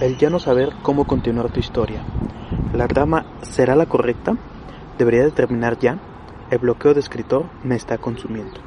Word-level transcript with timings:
el 0.00 0.16
ya 0.16 0.30
no 0.30 0.38
saber 0.38 0.72
cómo 0.82 1.06
continuar 1.06 1.50
tu 1.50 1.58
historia. 1.58 2.04
¿La 2.72 2.86
trama 2.86 3.26
será 3.42 3.74
la 3.74 3.86
correcta? 3.86 4.36
¿Debería 4.96 5.24
de 5.24 5.32
terminar 5.32 5.78
ya? 5.78 5.98
El 6.50 6.58
bloqueo 6.58 6.94
de 6.94 7.00
escritor 7.00 7.46
me 7.64 7.74
está 7.74 7.98
consumiendo. 7.98 8.60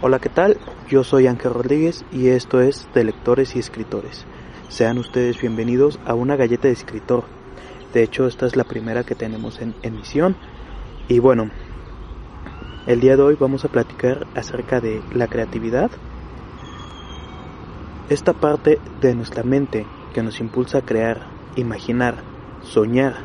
Hola, 0.00 0.20
¿qué 0.20 0.28
tal? 0.28 0.56
Yo 0.88 1.02
soy 1.02 1.26
Ángel 1.26 1.52
Rodríguez 1.52 2.04
y 2.12 2.28
esto 2.28 2.60
es 2.60 2.88
de 2.94 3.04
lectores 3.04 3.56
y 3.56 3.58
escritores. 3.58 4.24
Sean 4.68 4.98
ustedes 4.98 5.40
bienvenidos 5.40 5.98
a 6.06 6.14
una 6.14 6.36
galleta 6.36 6.68
de 6.68 6.74
escritor. 6.74 7.24
De 7.92 8.04
hecho, 8.04 8.26
esta 8.26 8.46
es 8.46 8.54
la 8.54 8.64
primera 8.64 9.02
que 9.02 9.16
tenemos 9.16 9.60
en 9.60 9.74
emisión. 9.82 10.36
Y 11.08 11.18
bueno, 11.18 11.50
el 12.86 13.00
día 13.00 13.16
de 13.16 13.22
hoy 13.22 13.36
vamos 13.38 13.64
a 13.64 13.68
platicar 13.68 14.28
acerca 14.36 14.80
de 14.80 15.02
la 15.12 15.26
creatividad 15.26 15.90
esta 18.08 18.32
parte 18.32 18.80
de 19.00 19.14
nuestra 19.14 19.42
mente 19.42 19.86
que 20.14 20.22
nos 20.22 20.40
impulsa 20.40 20.78
a 20.78 20.82
crear, 20.82 21.26
imaginar, 21.56 22.22
soñar. 22.62 23.16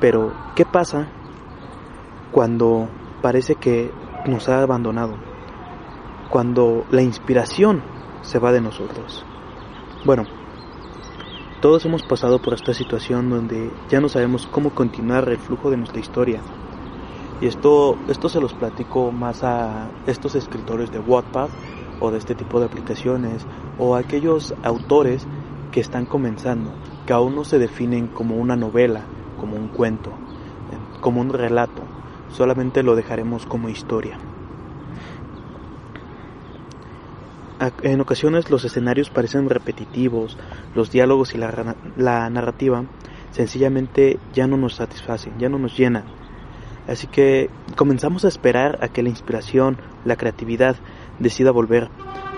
Pero, 0.00 0.32
¿qué 0.54 0.64
pasa 0.64 1.08
cuando 2.30 2.88
parece 3.20 3.56
que 3.56 3.90
nos 4.26 4.48
ha 4.48 4.62
abandonado? 4.62 5.14
Cuando 6.30 6.86
la 6.90 7.02
inspiración 7.02 7.82
se 8.22 8.38
va 8.38 8.52
de 8.52 8.60
nosotros. 8.60 9.24
Bueno, 10.04 10.24
todos 11.60 11.84
hemos 11.84 12.02
pasado 12.02 12.40
por 12.40 12.54
esta 12.54 12.74
situación 12.74 13.28
donde 13.28 13.70
ya 13.88 14.00
no 14.00 14.08
sabemos 14.08 14.46
cómo 14.46 14.70
continuar 14.70 15.28
el 15.28 15.38
flujo 15.38 15.70
de 15.70 15.76
nuestra 15.76 16.00
historia. 16.00 16.40
Y 17.40 17.46
esto, 17.46 17.98
esto 18.08 18.28
se 18.28 18.40
los 18.40 18.52
platico 18.52 19.10
más 19.10 19.42
a 19.42 19.88
estos 20.06 20.36
escritores 20.36 20.92
de 20.92 21.00
Wattpad 21.00 21.48
o 22.02 22.10
de 22.10 22.18
este 22.18 22.34
tipo 22.34 22.58
de 22.58 22.66
aplicaciones 22.66 23.46
o 23.78 23.94
aquellos 23.94 24.54
autores 24.64 25.26
que 25.70 25.80
están 25.80 26.04
comenzando, 26.04 26.72
que 27.06 27.12
aún 27.12 27.36
no 27.36 27.44
se 27.44 27.60
definen 27.60 28.08
como 28.08 28.36
una 28.36 28.56
novela, 28.56 29.04
como 29.38 29.56
un 29.56 29.68
cuento, 29.68 30.12
como 31.00 31.20
un 31.20 31.32
relato, 31.32 31.82
solamente 32.32 32.82
lo 32.82 32.96
dejaremos 32.96 33.46
como 33.46 33.68
historia. 33.68 34.18
En 37.82 38.00
ocasiones 38.00 38.50
los 38.50 38.64
escenarios 38.64 39.08
parecen 39.08 39.48
repetitivos, 39.48 40.36
los 40.74 40.90
diálogos 40.90 41.36
y 41.36 41.38
la, 41.38 41.76
la 41.96 42.28
narrativa 42.28 42.84
sencillamente 43.30 44.18
ya 44.34 44.48
no 44.48 44.56
nos 44.56 44.74
satisfacen, 44.74 45.38
ya 45.38 45.48
no 45.48 45.58
nos 45.58 45.76
llenan. 45.76 46.21
Así 46.88 47.06
que 47.06 47.48
comenzamos 47.76 48.24
a 48.24 48.28
esperar 48.28 48.78
a 48.82 48.88
que 48.88 49.02
la 49.02 49.08
inspiración, 49.08 49.78
la 50.04 50.16
creatividad 50.16 50.76
decida 51.18 51.50
volver, 51.50 51.88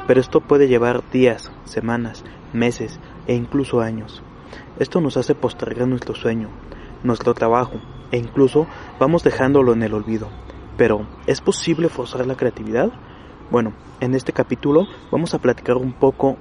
pero 0.06 0.20
esto 0.20 0.40
puede 0.40 0.68
llevar 0.68 1.02
días, 1.10 1.50
semanas, 1.64 2.24
meses 2.52 3.00
e 3.26 3.34
incluso 3.34 3.80
años. 3.80 4.22
Esto 4.78 5.00
nos 5.00 5.16
hace 5.16 5.34
postergar 5.34 5.88
nuestro 5.88 6.14
sueño, 6.14 6.48
nuestro 7.02 7.34
trabajo 7.34 7.80
e 8.10 8.18
incluso 8.18 8.66
vamos 8.98 9.24
dejándolo 9.24 9.72
en 9.72 9.82
el 9.82 9.94
olvido. 9.94 10.28
Pero, 10.76 11.06
¿es 11.26 11.40
posible 11.40 11.88
forzar 11.88 12.26
la 12.26 12.36
creatividad? 12.36 12.92
Bueno, 13.50 13.72
en 14.00 14.14
este 14.14 14.32
capítulo 14.32 14.86
vamos 15.10 15.34
a 15.34 15.38
platicar 15.38 15.76
un 15.76 15.92
poco 15.92 16.36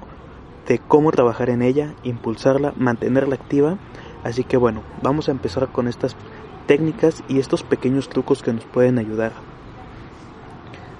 de 0.67 0.79
cómo 0.79 1.11
trabajar 1.11 1.49
en 1.49 1.61
ella, 1.61 1.93
impulsarla, 2.03 2.73
mantenerla 2.77 3.35
activa. 3.35 3.77
Así 4.23 4.43
que 4.43 4.57
bueno, 4.57 4.81
vamos 5.01 5.27
a 5.27 5.31
empezar 5.31 5.71
con 5.71 5.87
estas 5.87 6.15
técnicas 6.65 7.23
y 7.27 7.39
estos 7.39 7.63
pequeños 7.63 8.09
trucos 8.09 8.41
que 8.41 8.53
nos 8.53 8.65
pueden 8.65 8.97
ayudar. 8.97 9.33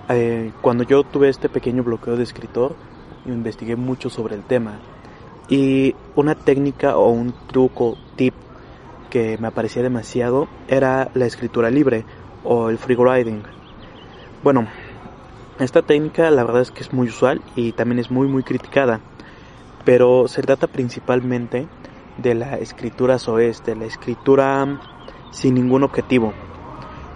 Eh, 0.09 0.52
cuando 0.61 0.83
yo 0.83 1.03
tuve 1.03 1.30
este 1.30 1.50
pequeño 1.50 1.83
bloqueo 1.83 2.16
de 2.16 2.23
escritor, 2.23 2.75
investigué 3.25 3.75
mucho 3.75 4.09
sobre 4.09 4.36
el 4.36 4.44
tema. 4.44 4.80
Y 5.50 5.95
una 6.16 6.36
técnica 6.36 6.97
o 6.97 7.09
un 7.09 7.33
truco, 7.47 7.97
tip, 8.16 8.33
que 9.09 9.38
me 9.38 9.47
aparecía 9.47 9.83
demasiado 9.83 10.47
era 10.67 11.11
la 11.14 11.28
escritura 11.28 11.70
libre 11.70 12.03
o 12.44 12.70
el 12.70 12.77
free 12.77 12.95
writing. 12.95 13.43
Bueno, 14.43 14.67
esta 15.59 15.83
técnica 15.83 16.32
la 16.32 16.43
verdad 16.43 16.64
es 16.64 16.71
que 16.71 16.82
es 16.82 16.92
muy 16.93 17.09
usual 17.09 17.42
y 17.55 17.73
también 17.73 17.99
es 17.99 18.09
muy 18.09 18.27
muy 18.27 18.42
criticada, 18.42 19.02
pero 19.86 20.27
se 20.27 20.42
trata 20.42 20.65
principalmente 20.65 21.67
de 22.17 22.33
la 22.33 22.58
escritura 22.58 23.20
soez, 23.20 23.64
de 23.64 23.76
la 23.76 23.86
escritura 23.86 24.80
sin 25.33 25.55
ningún 25.55 25.83
objetivo, 25.83 26.32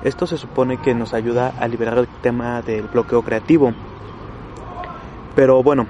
esto 0.04 0.28
se 0.28 0.38
supone 0.38 0.78
que 0.78 0.94
nos 0.94 1.14
ayuda 1.14 1.54
a 1.60 1.68
liberar 1.68 1.98
el 1.98 2.08
tema 2.08 2.62
del 2.62 2.88
bloqueo 2.88 3.24
creativo. 3.24 3.74
Pero 5.36 5.64
bueno, 5.64 5.88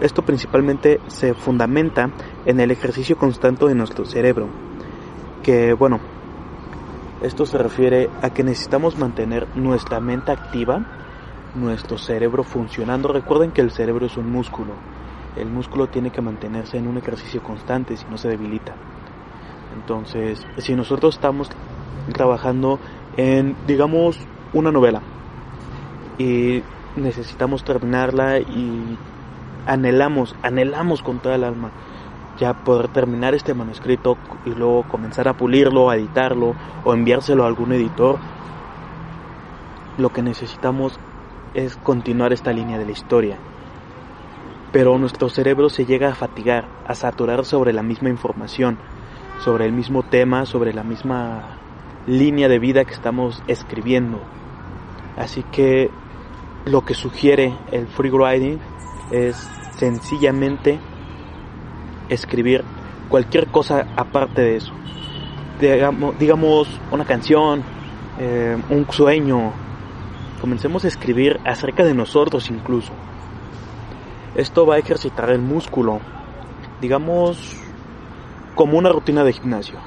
esto 0.00 0.22
principalmente 0.22 1.00
se 1.08 1.34
fundamenta 1.34 2.10
en 2.46 2.60
el 2.60 2.70
ejercicio 2.70 3.16
constante 3.16 3.66
de 3.66 3.74
nuestro 3.74 4.04
cerebro. 4.04 4.48
Que 5.42 5.72
bueno, 5.72 6.00
esto 7.22 7.44
se 7.44 7.58
refiere 7.58 8.08
a 8.22 8.30
que 8.30 8.44
necesitamos 8.44 8.98
mantener 8.98 9.46
nuestra 9.56 10.00
mente 10.00 10.32
activa, 10.32 10.86
nuestro 11.54 11.98
cerebro 11.98 12.44
funcionando. 12.44 13.12
Recuerden 13.12 13.50
que 13.50 13.62
el 13.62 13.72
cerebro 13.72 14.06
es 14.06 14.16
un 14.16 14.30
músculo. 14.30 14.74
El 15.36 15.48
músculo 15.48 15.88
tiene 15.88 16.10
que 16.10 16.22
mantenerse 16.22 16.78
en 16.78 16.86
un 16.86 16.98
ejercicio 16.98 17.42
constante 17.42 17.96
si 17.96 18.06
no 18.06 18.16
se 18.16 18.28
debilita. 18.28 18.74
Entonces, 19.74 20.46
si 20.58 20.74
nosotros 20.74 21.14
estamos 21.14 21.48
trabajando 22.12 22.78
en, 23.16 23.56
digamos, 23.66 24.18
una 24.52 24.72
novela 24.72 25.02
y 26.18 26.62
necesitamos 26.96 27.64
terminarla 27.64 28.40
y 28.40 28.98
anhelamos, 29.66 30.34
anhelamos 30.42 31.02
con 31.02 31.18
toda 31.18 31.36
el 31.36 31.44
alma 31.44 31.70
ya 32.40 32.54
poder 32.54 32.88
terminar 32.88 33.34
este 33.34 33.54
manuscrito 33.54 34.16
y 34.46 34.50
luego 34.50 34.84
comenzar 34.84 35.28
a 35.28 35.34
pulirlo, 35.34 35.90
a 35.90 35.96
editarlo 35.96 36.54
o 36.84 36.94
enviárselo 36.94 37.44
a 37.44 37.46
algún 37.46 37.72
editor. 37.72 38.18
Lo 39.98 40.08
que 40.08 40.22
necesitamos 40.22 40.98
es 41.52 41.76
continuar 41.76 42.32
esta 42.32 42.52
línea 42.52 42.78
de 42.78 42.86
la 42.86 42.92
historia. 42.92 43.36
Pero 44.72 44.98
nuestro 44.98 45.28
cerebro 45.28 45.68
se 45.68 45.84
llega 45.84 46.08
a 46.08 46.14
fatigar, 46.14 46.64
a 46.86 46.94
saturar 46.94 47.44
sobre 47.44 47.72
la 47.72 47.82
misma 47.82 48.08
información, 48.08 48.78
sobre 49.44 49.64
el 49.64 49.72
mismo 49.72 50.02
tema, 50.02 50.44
sobre 50.46 50.72
la 50.72 50.82
misma 50.82 51.56
línea 52.06 52.48
de 52.48 52.58
vida 52.58 52.84
que 52.84 52.92
estamos 52.92 53.42
escribiendo. 53.46 54.20
Así 55.16 55.42
que 55.50 55.90
lo 56.64 56.84
que 56.84 56.94
sugiere 56.94 57.54
el 57.72 57.86
free 57.86 58.10
writing 58.10 58.58
es 59.10 59.36
sencillamente 59.76 60.78
escribir 62.08 62.64
cualquier 63.08 63.48
cosa 63.48 63.86
aparte 63.96 64.42
de 64.42 64.56
eso. 64.56 64.72
Digamos, 66.18 66.68
una 66.90 67.04
canción, 67.04 67.62
eh, 68.18 68.56
un 68.68 68.90
sueño. 68.90 69.52
Comencemos 70.40 70.84
a 70.84 70.88
escribir 70.88 71.38
acerca 71.44 71.84
de 71.84 71.94
nosotros 71.94 72.50
incluso. 72.50 72.92
Esto 74.34 74.64
va 74.64 74.76
a 74.76 74.78
ejercitar 74.78 75.30
el 75.30 75.40
músculo, 75.40 76.00
digamos 76.80 77.69
como 78.60 78.76
una 78.76 78.92
rutina 78.92 79.24
de 79.24 79.32
gimnasio 79.32 79.78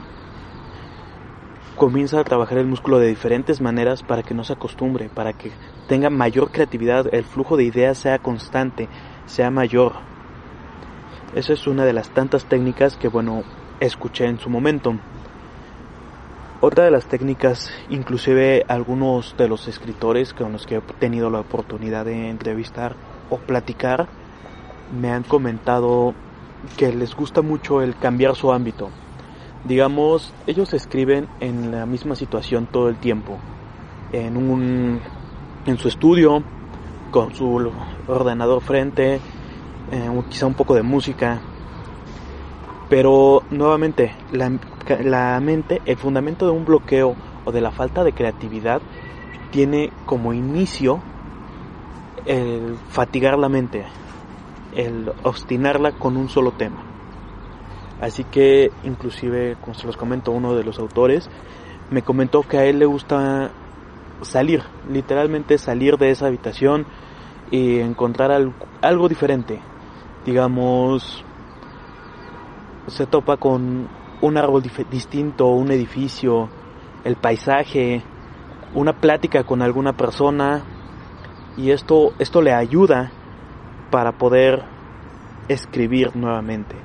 comienza 1.75 2.19
a 2.19 2.23
trabajar 2.23 2.57
el 2.57 2.65
músculo 2.65 2.97
de 2.97 3.07
diferentes 3.07 3.61
maneras 3.61 4.01
para 4.01 4.23
que 4.23 4.33
no 4.33 4.43
se 4.43 4.53
acostumbre, 4.53 5.11
para 5.13 5.33
que 5.33 5.51
tenga 5.87 6.09
mayor 6.09 6.49
creatividad, 6.49 7.05
el 7.13 7.23
flujo 7.23 7.55
de 7.55 7.65
ideas 7.65 7.99
sea 7.99 8.17
constante, 8.17 8.89
sea 9.27 9.51
mayor. 9.51 9.93
Esa 11.35 11.53
es 11.53 11.67
una 11.67 11.85
de 11.85 11.93
las 11.93 12.09
tantas 12.09 12.45
técnicas 12.45 12.97
que, 12.97 13.09
bueno, 13.09 13.43
escuché 13.79 14.25
en 14.25 14.39
su 14.39 14.49
momento. 14.49 14.95
Otra 16.59 16.85
de 16.85 16.89
las 16.89 17.05
técnicas, 17.05 17.69
inclusive 17.91 18.65
algunos 18.67 19.35
de 19.37 19.49
los 19.49 19.67
escritores 19.67 20.33
con 20.33 20.51
los 20.51 20.65
que 20.65 20.77
he 20.77 20.81
tenido 20.97 21.29
la 21.29 21.41
oportunidad 21.41 22.05
de 22.05 22.27
entrevistar 22.27 22.95
o 23.29 23.37
platicar, 23.37 24.07
me 24.99 25.11
han 25.11 25.21
comentado 25.21 26.15
que 26.77 26.91
les 26.93 27.15
gusta 27.15 27.41
mucho 27.41 27.81
el 27.81 27.95
cambiar 27.95 28.35
su 28.35 28.51
ámbito. 28.51 28.89
Digamos, 29.65 30.33
ellos 30.47 30.73
escriben 30.73 31.27
en 31.39 31.71
la 31.71 31.85
misma 31.85 32.15
situación 32.15 32.67
todo 32.67 32.89
el 32.89 32.97
tiempo, 32.97 33.37
en 34.11 34.35
un 34.37 34.99
en 35.65 35.77
su 35.77 35.87
estudio, 35.87 36.43
con 37.11 37.33
su 37.33 37.71
ordenador 38.07 38.61
frente, 38.61 39.15
eh, 39.91 40.21
quizá 40.29 40.45
un 40.45 40.55
poco 40.55 40.75
de 40.75 40.83
música, 40.83 41.39
pero 42.89 43.43
nuevamente 43.49 44.13
la, 44.31 44.51
la 45.03 45.39
mente, 45.39 45.81
el 45.85 45.97
fundamento 45.97 46.45
de 46.45 46.51
un 46.51 46.65
bloqueo 46.65 47.15
o 47.45 47.51
de 47.51 47.61
la 47.61 47.71
falta 47.71 48.03
de 48.03 48.13
creatividad 48.13 48.81
tiene 49.51 49.91
como 50.05 50.33
inicio 50.33 50.99
el 52.25 52.75
fatigar 52.89 53.37
la 53.37 53.49
mente, 53.49 53.85
el 54.75 55.11
obstinarla 55.23 55.93
con 55.93 56.17
un 56.17 56.29
solo 56.29 56.51
tema. 56.51 56.83
Así 58.01 58.23
que 58.23 58.71
inclusive, 58.83 59.55
como 59.61 59.73
se 59.73 59.87
los 59.87 59.97
comento, 59.97 60.31
uno 60.31 60.55
de 60.55 60.63
los 60.63 60.79
autores 60.79 61.29
me 61.89 62.01
comentó 62.01 62.43
que 62.43 62.57
a 62.57 62.65
él 62.65 62.79
le 62.79 62.85
gusta 62.85 63.51
salir, 64.21 64.63
literalmente 64.89 65.57
salir 65.57 65.97
de 65.97 66.11
esa 66.11 66.27
habitación 66.27 66.85
y 67.51 67.79
encontrar 67.79 68.31
algo, 68.81 69.07
diferente. 69.07 69.61
Digamos, 70.25 71.23
se 72.87 73.05
topa 73.05 73.37
con 73.37 73.87
un 74.21 74.37
árbol 74.37 74.63
distinto, 74.89 75.47
un 75.47 75.71
edificio, 75.71 76.49
el 77.03 77.15
paisaje, 77.15 78.01
una 78.73 78.93
plática 78.93 79.43
con 79.43 79.61
alguna 79.61 79.93
persona 79.93 80.63
y 81.57 81.71
esto, 81.71 82.13
esto 82.19 82.41
le 82.41 82.53
ayuda 82.53 83.11
para 83.93 84.13
poder 84.13 84.63
escribir 85.47 86.15
nuevamente, 86.15 86.75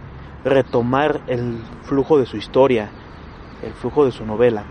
retomar 0.44 1.22
el 1.26 1.56
flujo 1.84 2.18
de 2.18 2.26
su 2.26 2.36
historia, 2.36 2.90
el 3.62 3.72
flujo 3.72 4.04
de 4.04 4.12
su 4.12 4.26
novela. 4.26 4.64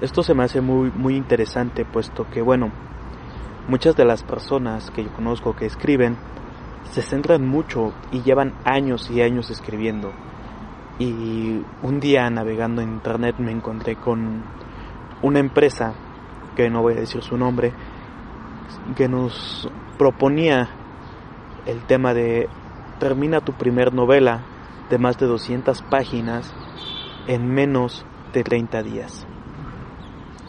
Esto 0.00 0.24
se 0.24 0.34
me 0.34 0.42
hace 0.42 0.60
muy, 0.60 0.90
muy 0.90 1.14
interesante 1.14 1.84
puesto 1.84 2.26
que, 2.28 2.42
bueno, 2.42 2.72
muchas 3.68 3.94
de 3.94 4.04
las 4.04 4.24
personas 4.24 4.90
que 4.90 5.04
yo 5.04 5.12
conozco 5.12 5.54
que 5.54 5.66
escriben 5.66 6.16
se 6.90 7.00
centran 7.00 7.46
mucho 7.46 7.92
y 8.10 8.22
llevan 8.22 8.52
años 8.64 9.08
y 9.08 9.22
años 9.22 9.50
escribiendo. 9.50 10.10
Y 10.98 11.62
un 11.82 12.00
día 12.00 12.28
navegando 12.28 12.82
en 12.82 12.88
internet 12.88 13.36
me 13.38 13.52
encontré 13.52 13.94
con 13.94 14.42
una 15.22 15.38
empresa, 15.38 15.94
que 16.56 16.68
no 16.70 16.82
voy 16.82 16.94
a 16.94 17.00
decir 17.02 17.22
su 17.22 17.36
nombre, 17.36 17.72
que 18.96 19.08
nos 19.08 19.70
proponía 19.98 20.68
el 21.66 21.80
tema 21.86 22.14
de 22.14 22.48
termina 22.98 23.40
tu 23.40 23.52
primer 23.52 23.92
novela 23.92 24.42
de 24.90 24.98
más 24.98 25.18
de 25.18 25.26
200 25.26 25.82
páginas 25.82 26.54
en 27.26 27.48
menos 27.48 28.04
de 28.32 28.44
30 28.44 28.82
días. 28.82 29.26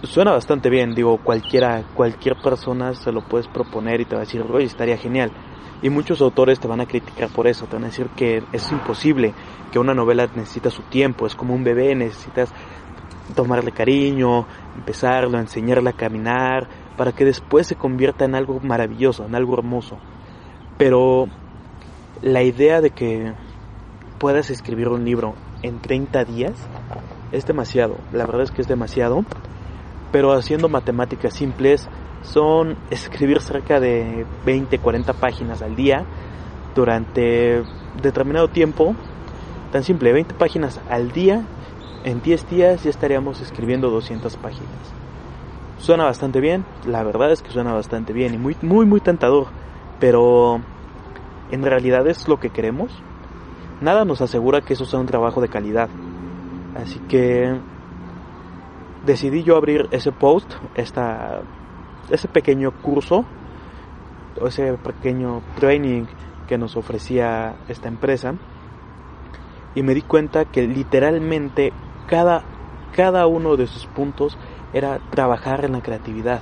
Suena 0.03 0.31
bastante 0.31 0.69
bien, 0.69 0.93
digo, 0.93 1.17
cualquiera, 1.17 1.83
cualquier 1.95 2.35
persona 2.35 2.93
se 2.93 3.11
lo 3.11 3.21
puedes 3.21 3.47
proponer 3.47 3.99
y 3.99 4.05
te 4.05 4.15
va 4.15 4.21
a 4.21 4.25
decir, 4.25 4.43
oye, 4.43 4.65
estaría 4.65 4.97
genial. 4.97 5.31
Y 5.81 5.89
muchos 5.89 6.21
autores 6.21 6.59
te 6.59 6.67
van 6.67 6.81
a 6.81 6.85
criticar 6.85 7.29
por 7.29 7.47
eso, 7.47 7.65
te 7.65 7.75
van 7.75 7.85
a 7.85 7.87
decir 7.87 8.07
que 8.15 8.43
es 8.51 8.71
imposible, 8.71 9.33
que 9.71 9.79
una 9.79 9.93
novela 9.93 10.27
necesita 10.35 10.69
su 10.69 10.83
tiempo, 10.83 11.25
es 11.25 11.35
como 11.35 11.55
un 11.55 11.63
bebé, 11.63 11.95
necesitas 11.95 12.51
tomarle 13.35 13.71
cariño, 13.71 14.45
empezarlo, 14.75 15.39
enseñarle 15.39 15.89
a 15.89 15.93
caminar, 15.93 16.67
para 16.97 17.11
que 17.11 17.23
después 17.23 17.67
se 17.67 17.75
convierta 17.75 18.25
en 18.25 18.35
algo 18.35 18.59
maravilloso, 18.59 19.25
en 19.25 19.35
algo 19.35 19.53
hermoso. 19.53 19.97
Pero 20.77 21.27
la 22.21 22.43
idea 22.43 22.81
de 22.81 22.89
que 22.89 23.33
puedas 24.17 24.49
escribir 24.49 24.89
un 24.89 25.05
libro 25.05 25.35
en 25.61 25.79
30 25.79 26.25
días 26.25 26.53
es 27.31 27.45
demasiado, 27.45 27.97
la 28.11 28.25
verdad 28.25 28.43
es 28.43 28.51
que 28.51 28.61
es 28.61 28.67
demasiado, 28.67 29.23
pero 30.11 30.33
haciendo 30.33 30.69
matemáticas 30.69 31.33
simples 31.33 31.87
son 32.23 32.77
escribir 32.89 33.41
cerca 33.41 33.79
de 33.79 34.25
20, 34.45 34.79
40 34.79 35.13
páginas 35.13 35.61
al 35.61 35.75
día 35.75 36.05
durante 36.75 37.63
determinado 38.01 38.47
tiempo, 38.47 38.95
tan 39.71 39.83
simple, 39.83 40.13
20 40.13 40.33
páginas 40.35 40.79
al 40.89 41.11
día, 41.11 41.43
en 42.03 42.21
10 42.21 42.49
días 42.49 42.83
ya 42.83 42.89
estaríamos 42.89 43.41
escribiendo 43.41 43.89
200 43.89 44.37
páginas. 44.37 45.06
Suena 45.79 46.05
bastante 46.05 46.41
bien, 46.41 46.65
la 46.85 47.03
verdad 47.03 47.31
es 47.31 47.41
que 47.41 47.51
suena 47.51 47.71
bastante 47.71 48.11
bien 48.11 48.33
y 48.33 48.37
muy, 48.37 48.57
muy, 48.61 48.85
muy 48.85 48.99
tentador, 48.99 49.47
pero 49.99 50.59
¿en 51.51 51.63
realidad 51.63 52.07
es 52.07 52.27
lo 52.27 52.39
que 52.39 52.49
queremos? 52.49 52.91
Nada 53.79 54.03
nos 54.03 54.21
asegura 54.21 54.61
que 54.61 54.73
eso 54.73 54.85
sea 54.85 54.99
un 54.99 55.05
trabajo 55.05 55.39
de 55.39 55.49
calidad. 55.49 55.87
Así 56.75 56.99
que 57.07 57.59
decidí 59.05 59.43
yo 59.43 59.55
abrir 59.55 59.87
ese 59.91 60.11
post, 60.11 60.51
esta, 60.75 61.41
ese 62.09 62.27
pequeño 62.27 62.71
curso, 62.71 63.23
ese 64.45 64.73
pequeño 64.73 65.41
training 65.59 66.05
que 66.47 66.57
nos 66.57 66.75
ofrecía 66.75 67.55
esta 67.67 67.87
empresa. 67.87 68.33
Y 69.75 69.83
me 69.83 69.93
di 69.93 70.01
cuenta 70.01 70.45
que 70.45 70.67
literalmente 70.67 71.71
cada, 72.07 72.43
cada 72.95 73.27
uno 73.27 73.57
de 73.57 73.67
sus 73.67 73.85
puntos 73.85 74.37
era 74.73 74.99
trabajar 75.11 75.65
en 75.65 75.73
la 75.73 75.81
creatividad. 75.81 76.41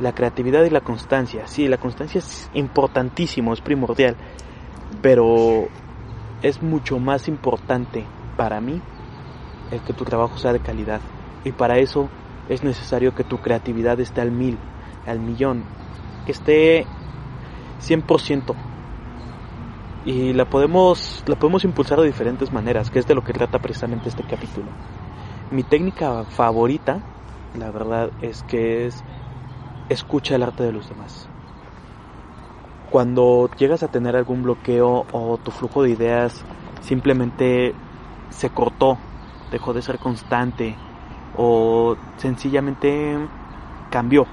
La 0.00 0.12
creatividad 0.12 0.64
y 0.64 0.70
la 0.70 0.80
constancia. 0.80 1.46
Sí, 1.46 1.68
la 1.68 1.78
constancia 1.78 2.18
es 2.18 2.50
importantísimo, 2.54 3.52
es 3.52 3.60
primordial. 3.60 4.16
Pero 5.00 5.68
es 6.42 6.62
mucho 6.62 6.98
más 6.98 7.28
importante 7.28 8.04
para 8.36 8.60
mí 8.60 8.80
el 9.70 9.80
que 9.80 9.92
tu 9.92 10.04
trabajo 10.04 10.36
sea 10.36 10.52
de 10.52 10.60
calidad. 10.60 11.00
Y 11.44 11.52
para 11.52 11.78
eso 11.78 12.08
es 12.48 12.62
necesario 12.62 13.14
que 13.14 13.24
tu 13.24 13.38
creatividad 13.38 13.98
esté 14.00 14.20
al 14.20 14.30
mil, 14.30 14.58
al 15.06 15.20
millón, 15.20 15.64
que 16.26 16.32
esté 16.32 16.86
100%. 17.80 18.54
Y 20.04 20.32
la 20.32 20.44
podemos, 20.44 21.22
la 21.26 21.36
podemos 21.36 21.64
impulsar 21.64 22.00
de 22.00 22.06
diferentes 22.06 22.52
maneras, 22.52 22.90
que 22.90 22.98
es 22.98 23.06
de 23.06 23.14
lo 23.14 23.22
que 23.22 23.32
trata 23.32 23.60
precisamente 23.60 24.08
este 24.08 24.24
capítulo. 24.24 24.66
Mi 25.50 25.62
técnica 25.62 26.24
favorita, 26.24 27.00
la 27.58 27.70
verdad, 27.70 28.10
es 28.20 28.42
que 28.44 28.86
es 28.86 29.02
escucha 29.88 30.34
el 30.34 30.42
arte 30.42 30.64
de 30.64 30.72
los 30.72 30.88
demás. 30.88 31.28
Cuando 32.90 33.50
llegas 33.58 33.82
a 33.82 33.88
tener 33.88 34.16
algún 34.16 34.42
bloqueo 34.42 35.06
o 35.12 35.38
tu 35.38 35.50
flujo 35.50 35.82
de 35.82 35.90
ideas 35.90 36.44
simplemente 36.82 37.74
se 38.30 38.50
cortó, 38.50 38.98
dejó 39.50 39.72
de 39.72 39.82
ser 39.82 39.98
constante 39.98 40.76
o 41.36 41.96
sencillamente 42.18 43.16
cambió, 43.90 44.26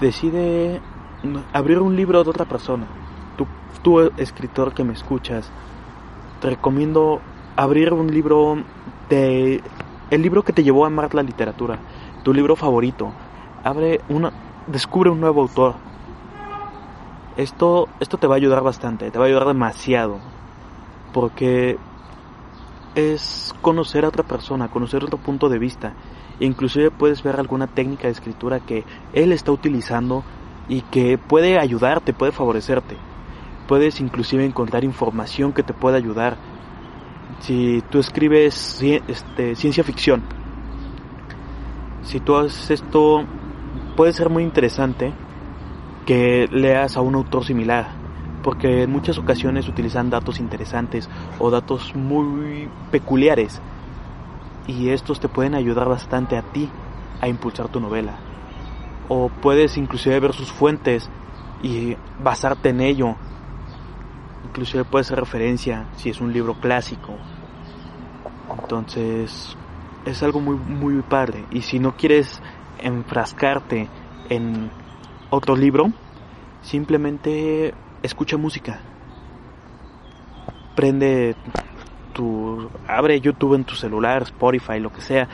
decide 0.00 0.80
abrir 1.52 1.80
un 1.80 1.96
libro 1.96 2.24
de 2.24 2.30
otra 2.30 2.44
persona. 2.46 2.86
Tú, 3.36 3.46
tú 3.82 4.00
escritor 4.16 4.72
que 4.72 4.84
me 4.84 4.94
escuchas, 4.94 5.50
te 6.40 6.50
recomiendo 6.50 7.20
abrir 7.56 7.92
un 7.92 8.06
libro 8.06 8.56
de 9.10 9.62
el 10.10 10.22
libro 10.22 10.42
que 10.42 10.52
te 10.52 10.62
llevó 10.62 10.84
a 10.84 10.88
amar 10.88 11.14
la 11.14 11.22
literatura, 11.22 11.78
tu 12.22 12.32
libro 12.32 12.56
favorito. 12.56 13.12
Abre 13.64 14.00
una 14.08 14.32
descubre 14.66 15.10
un 15.10 15.20
nuevo 15.20 15.42
autor, 15.42 15.74
esto, 17.36 17.88
esto 18.00 18.18
te 18.18 18.26
va 18.26 18.34
a 18.34 18.36
ayudar 18.36 18.62
bastante, 18.62 19.10
te 19.10 19.18
va 19.18 19.24
a 19.24 19.28
ayudar 19.28 19.46
demasiado, 19.46 20.18
porque 21.12 21.78
es 22.94 23.54
conocer 23.62 24.04
a 24.04 24.08
otra 24.08 24.24
persona, 24.24 24.68
conocer 24.68 25.04
otro 25.04 25.18
punto 25.18 25.48
de 25.48 25.58
vista. 25.58 25.94
Inclusive 26.40 26.90
puedes 26.90 27.22
ver 27.22 27.38
alguna 27.38 27.66
técnica 27.66 28.04
de 28.04 28.12
escritura 28.12 28.60
que 28.60 28.84
él 29.12 29.32
está 29.32 29.52
utilizando 29.52 30.24
y 30.68 30.82
que 30.82 31.18
puede 31.18 31.58
ayudarte, 31.58 32.12
puede 32.12 32.32
favorecerte. 32.32 32.96
Puedes 33.68 34.00
inclusive 34.00 34.44
encontrar 34.44 34.84
información 34.84 35.52
que 35.52 35.62
te 35.62 35.74
pueda 35.74 35.96
ayudar. 35.96 36.36
Si 37.38 37.82
tú 37.90 37.98
escribes 37.98 38.82
este, 38.82 39.54
ciencia 39.56 39.84
ficción, 39.84 40.22
si 42.02 42.20
tú 42.20 42.36
haces 42.36 42.70
esto, 42.70 43.24
puede 43.96 44.12
ser 44.12 44.30
muy 44.30 44.42
interesante 44.42 45.12
que 46.06 46.48
leas 46.50 46.96
a 46.96 47.00
un 47.00 47.14
autor 47.14 47.44
similar, 47.44 47.88
porque 48.42 48.82
en 48.82 48.90
muchas 48.90 49.18
ocasiones 49.18 49.68
utilizan 49.68 50.10
datos 50.10 50.40
interesantes 50.40 51.08
o 51.38 51.50
datos 51.50 51.94
muy 51.94 52.68
peculiares 52.90 53.60
y 54.66 54.90
estos 54.90 55.20
te 55.20 55.28
pueden 55.28 55.54
ayudar 55.54 55.88
bastante 55.88 56.36
a 56.36 56.42
ti 56.42 56.68
a 57.20 57.28
impulsar 57.28 57.68
tu 57.68 57.80
novela. 57.80 58.14
O 59.08 59.28
puedes 59.28 59.76
inclusive 59.76 60.20
ver 60.20 60.32
sus 60.32 60.50
fuentes 60.52 61.10
y 61.62 61.96
basarte 62.22 62.70
en 62.70 62.80
ello. 62.80 63.16
Inclusive 64.50 64.84
puede 64.84 65.04
ser 65.04 65.20
referencia 65.20 65.86
si 65.96 66.10
es 66.10 66.20
un 66.20 66.32
libro 66.32 66.54
clásico. 66.54 67.16
Entonces 68.60 69.56
es 70.04 70.22
algo 70.24 70.40
muy 70.40 70.56
muy 70.56 71.02
padre 71.02 71.44
y 71.50 71.62
si 71.62 71.78
no 71.78 71.96
quieres 71.96 72.42
enfrascarte 72.80 73.88
en 74.28 74.70
otro 75.30 75.54
libro, 75.54 75.92
simplemente 76.62 77.74
escucha 78.02 78.36
música. 78.36 78.80
Prende 80.74 81.36
tu 82.12 82.68
abre 82.88 83.20
YouTube 83.20 83.54
en 83.54 83.64
tu 83.64 83.76
celular, 83.76 84.22
Spotify, 84.22 84.80
lo 84.80 84.92
que 84.92 85.00
sea 85.00 85.28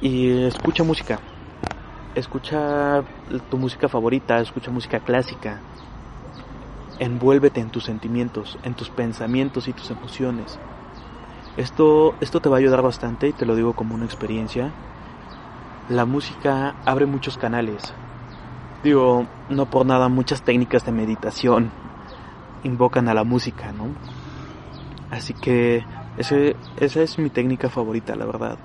y 0.00 0.44
escucha 0.44 0.84
música. 0.84 1.18
Escucha 2.14 3.02
tu 3.50 3.58
música 3.58 3.88
favorita, 3.88 4.38
escucha 4.38 4.70
música 4.70 5.00
clásica. 5.00 5.60
Envuélvete 6.98 7.60
en 7.60 7.70
tus 7.70 7.84
sentimientos, 7.84 8.58
en 8.62 8.74
tus 8.74 8.90
pensamientos 8.90 9.68
y 9.68 9.72
tus 9.72 9.90
emociones. 9.90 10.58
Esto 11.56 12.14
esto 12.20 12.40
te 12.40 12.48
va 12.48 12.56
a 12.56 12.58
ayudar 12.58 12.82
bastante 12.82 13.28
y 13.28 13.32
te 13.32 13.46
lo 13.46 13.56
digo 13.56 13.74
como 13.74 13.94
una 13.94 14.04
experiencia. 14.04 14.72
La 15.88 16.04
música 16.04 16.74
abre 16.84 17.06
muchos 17.06 17.36
canales, 17.36 17.94
Digo, 18.84 19.26
no 19.48 19.64
por 19.64 19.86
nada 19.86 20.10
muchas 20.10 20.42
técnicas 20.42 20.84
de 20.84 20.92
meditación 20.92 21.70
invocan 22.64 23.08
a 23.08 23.14
la 23.14 23.24
música, 23.24 23.72
¿no? 23.72 23.86
Así 25.10 25.32
que 25.32 25.82
ese, 26.18 26.54
esa 26.76 27.00
es 27.00 27.18
mi 27.18 27.30
técnica 27.30 27.70
favorita, 27.70 28.14
la 28.14 28.26
verdad. 28.26 28.58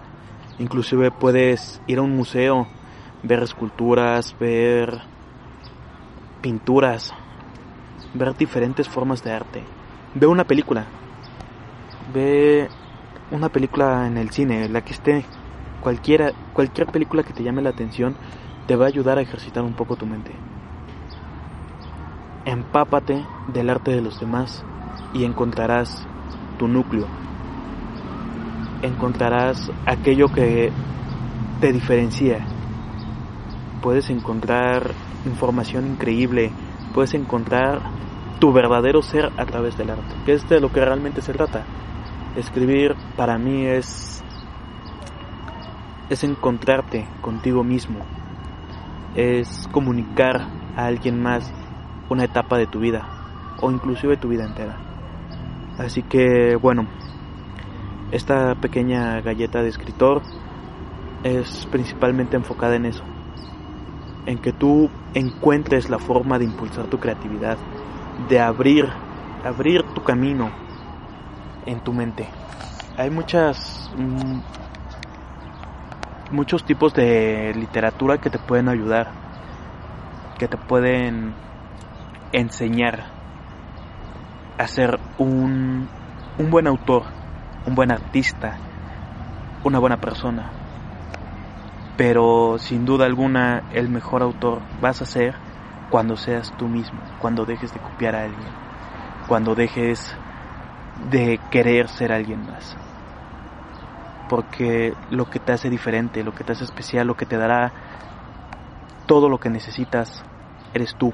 Inclusive 0.59 1.09
puedes 1.11 1.81
ir 1.87 1.99
a 1.99 2.01
un 2.01 2.17
museo, 2.17 2.67
ver 3.23 3.43
esculturas, 3.43 4.35
ver 4.37 4.99
pinturas, 6.41 7.13
ver 8.13 8.35
diferentes 8.35 8.87
formas 8.87 9.23
de 9.23 9.31
arte. 9.31 9.63
Ve 10.15 10.27
una 10.27 10.43
película. 10.43 10.85
Ve 12.13 12.69
una 13.31 13.49
película 13.49 14.07
en 14.07 14.17
el 14.17 14.31
cine, 14.31 14.67
la 14.69 14.81
que 14.81 14.93
esté, 14.93 15.25
cualquiera, 15.81 16.31
cualquier 16.53 16.87
película 16.87 17.23
que 17.23 17.33
te 17.33 17.43
llame 17.43 17.61
la 17.61 17.69
atención, 17.69 18.15
te 18.67 18.75
va 18.75 18.85
a 18.85 18.87
ayudar 18.87 19.17
a 19.17 19.21
ejercitar 19.21 19.63
un 19.63 19.73
poco 19.73 19.95
tu 19.95 20.05
mente. 20.05 20.31
Empápate 22.45 23.25
del 23.53 23.69
arte 23.69 23.91
de 23.91 24.01
los 24.01 24.19
demás 24.19 24.63
y 25.13 25.25
encontrarás 25.25 26.05
tu 26.57 26.67
núcleo. 26.67 27.07
Encontrarás 28.81 29.71
aquello 29.85 30.29
que 30.29 30.71
te 31.61 31.71
diferencia. 31.71 32.39
Puedes 33.81 34.09
encontrar 34.09 34.91
información 35.25 35.87
increíble, 35.87 36.51
puedes 36.89 37.13
encontrar 37.13 37.81
tu 38.39 38.53
verdadero 38.53 39.01
ser 39.01 39.31
a 39.37 39.45
través 39.45 39.77
del 39.77 39.89
arte, 39.89 40.15
que 40.25 40.33
es 40.33 40.47
de 40.49 40.59
lo 40.59 40.71
que 40.71 40.83
realmente 40.83 41.21
se 41.21 41.33
trata. 41.33 41.65
Escribir 42.35 42.95
para 43.15 43.37
mí 43.37 43.65
es 43.65 44.23
es 46.09 46.23
encontrarte 46.23 47.07
contigo 47.21 47.63
mismo, 47.63 47.99
es 49.15 49.67
comunicar 49.71 50.47
a 50.75 50.85
alguien 50.85 51.21
más 51.21 51.53
una 52.09 52.23
etapa 52.23 52.57
de 52.57 52.65
tu 52.65 52.79
vida 52.79 53.07
o 53.61 53.69
inclusive 53.71 54.17
tu 54.17 54.29
vida 54.29 54.45
entera. 54.45 54.77
Así 55.77 56.01
que 56.01 56.55
bueno, 56.55 56.87
esta 58.11 58.55
pequeña 58.55 59.21
galleta 59.21 59.61
de 59.61 59.69
escritor 59.69 60.21
es 61.23 61.67
principalmente 61.71 62.37
enfocada 62.37 62.75
en 62.75 62.85
eso, 62.85 63.03
en 64.25 64.37
que 64.39 64.53
tú 64.53 64.89
encuentres 65.13 65.89
la 65.89 65.99
forma 65.99 66.37
de 66.39 66.45
impulsar 66.45 66.87
tu 66.87 66.99
creatividad, 66.99 67.57
de 68.29 68.39
abrir, 68.39 68.89
abrir 69.43 69.83
tu 69.93 70.03
camino 70.03 70.49
en 71.65 71.79
tu 71.79 71.93
mente. 71.93 72.27
Hay 72.97 73.09
muchas 73.09 73.89
mm, 73.97 74.39
muchos 76.31 76.63
tipos 76.63 76.93
de 76.93 77.53
literatura 77.55 78.17
que 78.17 78.29
te 78.29 78.39
pueden 78.39 78.69
ayudar, 78.69 79.11
que 80.37 80.47
te 80.47 80.57
pueden 80.57 81.33
enseñar 82.31 83.05
a 84.57 84.67
ser 84.67 84.99
un, 85.17 85.87
un 86.37 86.51
buen 86.51 86.67
autor, 86.67 87.03
un 87.65 87.75
buen 87.75 87.91
artista, 87.91 88.57
una 89.63 89.79
buena 89.79 89.97
persona. 89.97 90.58
Pero 91.99 92.57
sin 92.59 92.85
duda 92.85 93.05
alguna 93.05 93.61
el 93.73 93.89
mejor 93.89 94.23
autor 94.23 94.61
vas 94.81 95.01
a 95.01 95.05
ser 95.05 95.35
cuando 95.91 96.15
seas 96.15 96.53
tú 96.57 96.65
mismo, 96.69 96.97
cuando 97.19 97.43
dejes 97.43 97.73
de 97.73 97.81
copiar 97.81 98.15
a 98.15 98.23
alguien, 98.23 98.47
cuando 99.27 99.53
dejes 99.53 100.15
de 101.11 101.41
querer 101.51 101.89
ser 101.89 102.13
alguien 102.13 102.45
más. 102.45 102.77
Porque 104.29 104.93
lo 105.09 105.25
que 105.25 105.41
te 105.41 105.51
hace 105.51 105.69
diferente, 105.69 106.23
lo 106.23 106.31
que 106.31 106.45
te 106.45 106.53
hace 106.53 106.63
especial, 106.63 107.05
lo 107.05 107.15
que 107.15 107.25
te 107.25 107.35
dará 107.35 107.73
todo 109.05 109.27
lo 109.27 109.37
que 109.37 109.49
necesitas, 109.49 110.23
eres 110.73 110.95
tú. 110.97 111.11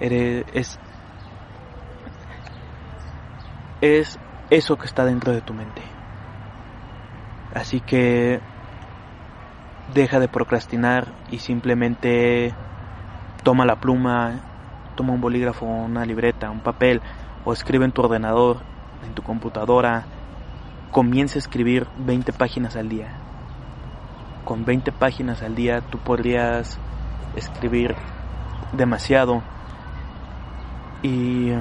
Eres, 0.00 0.46
es, 0.52 0.80
es 3.80 4.18
eso 4.50 4.76
que 4.76 4.86
está 4.86 5.04
dentro 5.04 5.32
de 5.32 5.42
tu 5.42 5.54
mente. 5.54 5.82
Así 7.54 7.80
que 7.80 8.40
deja 9.94 10.20
de 10.20 10.28
procrastinar 10.28 11.06
y 11.30 11.38
simplemente 11.38 12.54
toma 13.42 13.64
la 13.64 13.76
pluma, 13.76 14.40
toma 14.96 15.12
un 15.12 15.20
bolígrafo, 15.20 15.66
una 15.66 16.04
libreta, 16.04 16.50
un 16.50 16.60
papel 16.60 17.00
o 17.44 17.52
escribe 17.52 17.84
en 17.84 17.92
tu 17.92 18.02
ordenador, 18.02 18.58
en 19.06 19.14
tu 19.14 19.22
computadora, 19.22 20.04
comienza 20.90 21.36
a 21.36 21.38
escribir 21.38 21.86
20 21.98 22.32
páginas 22.32 22.76
al 22.76 22.88
día. 22.88 23.08
Con 24.44 24.64
20 24.64 24.92
páginas 24.92 25.42
al 25.42 25.54
día 25.54 25.80
tú 25.80 25.98
podrías 25.98 26.78
escribir 27.36 27.94
demasiado 28.72 29.42
y 31.02 31.52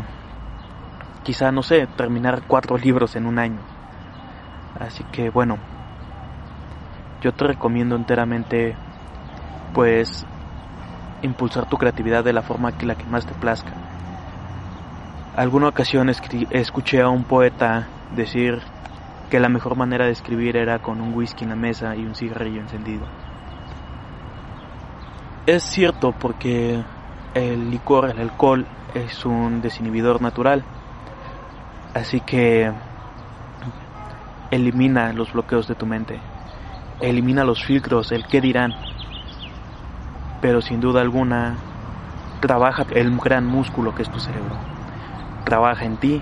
quizá, 1.23 1.51
no 1.51 1.63
sé, 1.63 1.87
terminar 1.97 2.43
cuatro 2.47 2.77
libros 2.85 3.15
en 3.15 3.25
un 3.25 3.39
año. 3.39 3.59
Así 4.79 5.03
que 5.11 5.29
bueno, 5.29 5.57
yo 7.25 7.31
te 7.31 7.45
recomiendo 7.45 7.95
enteramente 7.95 8.75
pues 9.73 10.27
impulsar 11.23 11.67
tu 11.67 11.75
creatividad 11.75 12.23
de 12.23 12.33
la 12.33 12.43
forma 12.43 12.77
que 12.77 12.85
la 12.85 12.93
que 12.93 13.05
más 13.05 13.25
te 13.25 13.33
plazca. 13.33 13.71
Alguna 15.35 15.69
ocasión 15.69 16.07
escuché 16.09 17.01
a 17.01 17.09
un 17.09 17.23
poeta 17.23 17.87
decir 18.15 18.61
que 19.31 19.39
la 19.39 19.49
mejor 19.49 19.75
manera 19.75 20.05
de 20.05 20.11
escribir 20.11 20.55
era 20.55 20.77
con 20.77 21.01
un 21.01 21.15
whisky 21.15 21.45
en 21.45 21.49
la 21.49 21.55
mesa 21.55 21.95
y 21.95 22.05
un 22.05 22.13
cigarrillo 22.13 22.61
encendido. 22.61 23.07
Es 25.47 25.63
cierto 25.63 26.11
porque 26.11 26.79
el 27.33 27.71
licor, 27.71 28.11
el 28.11 28.19
alcohol, 28.19 28.67
es 28.93 29.25
un 29.25 29.63
desinhibidor 29.63 30.21
natural. 30.21 30.63
Así 31.95 32.19
que 32.19 32.71
elimina 34.51 35.11
los 35.11 35.33
bloqueos 35.33 35.67
de 35.67 35.73
tu 35.73 35.87
mente. 35.87 36.19
Elimina 37.01 37.43
los 37.43 37.63
filtros, 37.63 38.11
el 38.11 38.25
qué 38.25 38.41
dirán. 38.41 38.73
Pero 40.41 40.61
sin 40.61 40.79
duda 40.79 41.01
alguna, 41.01 41.55
trabaja 42.39 42.85
el 42.93 43.15
gran 43.17 43.45
músculo 43.45 43.95
que 43.95 44.03
es 44.03 44.09
tu 44.09 44.19
cerebro. 44.19 44.55
Trabaja 45.43 45.85
en 45.85 45.97
ti, 45.97 46.21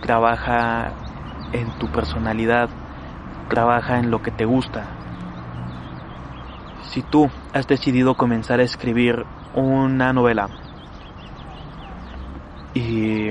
trabaja 0.00 0.92
en 1.52 1.70
tu 1.78 1.88
personalidad, 1.88 2.68
trabaja 3.48 3.98
en 3.98 4.10
lo 4.10 4.22
que 4.22 4.30
te 4.30 4.44
gusta. 4.44 4.84
Si 6.82 7.02
tú 7.02 7.30
has 7.52 7.66
decidido 7.66 8.14
comenzar 8.14 8.60
a 8.60 8.64
escribir 8.64 9.24
una 9.54 10.12
novela 10.12 10.48
y 12.74 13.30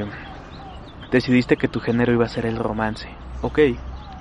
decidiste 1.11 1.57
que 1.57 1.67
tu 1.67 1.79
género 1.79 2.13
iba 2.13 2.25
a 2.25 2.29
ser 2.29 2.45
el 2.45 2.57
romance, 2.57 3.09
ok, 3.41 3.59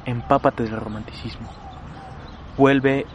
empápate 0.04 0.64
del 0.64 0.80
romanticismo. 0.80 1.63
Vuelve 2.56 3.06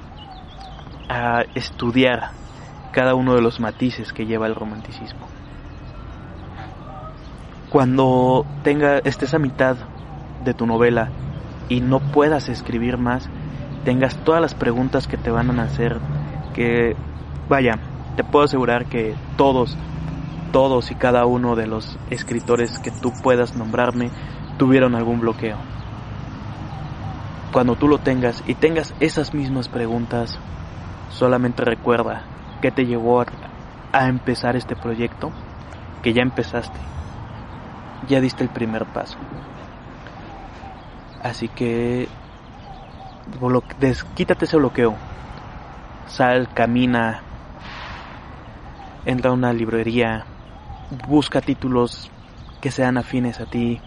a 1.10 1.44
estudiar 1.56 2.32
cada 2.92 3.16
uno 3.16 3.36
de 3.36 3.42
los 3.42 3.60
matices 3.60 4.14
que 4.14 4.26
lleva 4.26 4.48
el 4.48 4.56
romanticismo. 4.56 5.28
Cuando 7.70 8.46
tenga, 8.64 8.98
estés 9.00 9.34
a 9.34 9.40
mitad 9.40 9.78
de 10.44 10.54
tu 10.54 10.66
novela 10.66 11.10
y 11.70 11.82
no 11.82 12.00
puedas 12.00 12.50
escribir 12.50 12.98
más, 12.98 13.30
tengas 13.86 14.16
todas 14.24 14.42
las 14.42 14.56
preguntas 14.56 15.08
que 15.08 15.18
te 15.18 15.30
van 15.30 15.60
a 15.60 15.64
hacer, 15.64 16.00
que 16.54 16.96
vaya, 17.48 17.80
te 18.16 18.24
puedo 18.24 18.46
asegurar 18.46 18.88
que 18.88 19.16
todos, 19.38 19.78
todos 20.52 20.92
y 20.92 20.96
cada 20.96 21.26
uno 21.26 21.56
de 21.56 21.68
los 21.68 21.98
escritores 22.10 22.80
que 22.80 22.92
tú 22.92 23.14
puedas 23.22 23.56
nombrarme 23.56 24.10
tuvieron 24.58 24.96
algún 24.96 25.20
bloqueo. 25.20 25.58
Cuando 27.52 27.76
tú 27.76 27.88
lo 27.88 27.98
tengas 27.98 28.44
y 28.46 28.54
tengas 28.54 28.94
esas 29.00 29.34
mismas 29.34 29.70
preguntas, 29.70 30.38
solamente 31.10 31.66
recuerda 31.66 32.24
que 32.62 32.72
te 32.72 32.86
llevó 32.86 33.22
a, 33.22 33.26
a 33.92 34.08
empezar 34.08 34.56
este 34.56 34.76
proyecto, 34.76 35.32
que 36.04 36.14
ya 36.14 36.22
empezaste, 36.22 36.80
ya 38.08 38.22
diste 38.22 38.44
el 38.44 38.50
primer 38.50 38.86
paso. 38.86 39.18
Así 41.24 41.48
que 41.48 42.08
quítate 44.16 44.46
ese 44.46 44.58
bloqueo. 44.58 44.96
Sal, 46.08 46.50
camina, 46.54 47.22
entra 49.06 49.32
a 49.32 49.34
una 49.34 49.54
librería, 49.54 50.26
busca 51.08 51.42
títulos 51.42 52.10
que 52.62 52.72
sean 52.72 52.98
afines 52.98 53.40
a 53.40 53.46
ti, 53.46 53.80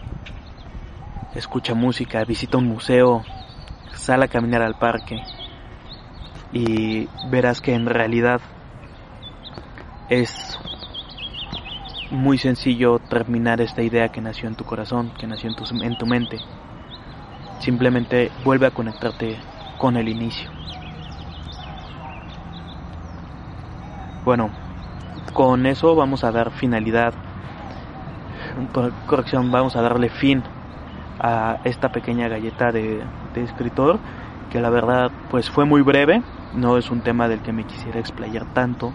escucha 1.35 1.73
música, 1.73 2.23
visita 2.23 2.57
un 2.57 2.67
museo, 2.67 3.23
sal 3.93 4.23
a 4.23 4.27
caminar 4.27 4.61
al 4.61 4.75
parque 4.75 5.21
y 6.51 7.07
verás 7.29 7.61
que 7.61 7.73
en 7.73 7.85
realidad 7.85 8.41
es 10.09 10.59
muy 12.11 12.37
sencillo 12.37 12.99
terminar 12.99 13.59
esta 13.59 13.81
idea 13.81 14.09
que 14.09 14.21
nació 14.21 14.47
en 14.47 14.55
tu 14.55 14.63
corazón, 14.63 15.11
que 15.17 15.25
nació 15.25 15.49
en 15.49 15.55
tu, 15.55 15.63
en 15.83 15.97
tu 15.97 16.05
mente. 16.05 16.37
Simplemente 17.59 18.31
vuelve 18.43 18.67
a 18.67 18.71
conectarte 18.71 19.39
con 19.79 19.97
el 19.97 20.07
inicio. 20.07 20.51
Bueno, 24.23 24.51
con 25.33 25.65
eso 25.65 25.95
vamos 25.95 26.23
a 26.23 26.31
dar 26.31 26.51
finalidad, 26.51 27.13
corrección, 29.07 29.51
vamos 29.51 29.75
a 29.75 29.81
darle 29.81 30.09
fin 30.09 30.43
a 31.19 31.57
esta 31.63 31.91
pequeña 31.91 32.27
galleta 32.27 32.71
de, 32.71 33.01
de 33.33 33.45
escritor, 33.45 33.99
que 34.51 34.61
la 34.61 34.69
verdad 34.69 35.11
pues 35.29 35.49
fue 35.49 35.65
muy 35.65 35.81
breve, 35.81 36.21
no 36.53 36.77
es 36.77 36.91
un 36.91 37.01
tema 37.01 37.27
del 37.27 37.41
que 37.41 37.53
me 37.53 37.65
quisiera 37.65 37.99
explayar 37.99 38.45
tanto, 38.53 38.93